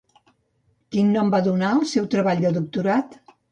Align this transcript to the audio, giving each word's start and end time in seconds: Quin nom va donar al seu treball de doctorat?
Quin 0.95 1.11
nom 1.17 1.29
va 1.35 1.43
donar 1.49 1.71
al 1.75 1.85
seu 1.93 2.09
treball 2.17 2.43
de 2.47 2.55
doctorat? 2.59 3.17